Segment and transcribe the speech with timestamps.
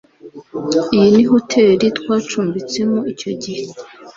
[0.95, 3.63] Iyi ni hoteri twacumbitsemo icyo gihe.